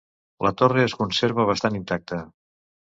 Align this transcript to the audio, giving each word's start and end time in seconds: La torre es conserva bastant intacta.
La 0.47 0.51
torre 0.61 0.81
es 0.87 0.97
conserva 1.03 1.47
bastant 1.53 1.81
intacta. 1.85 2.23